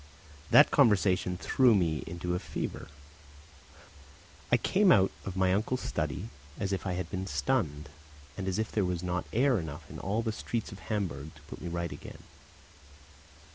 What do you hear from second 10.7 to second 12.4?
of Hamburg to put me right again.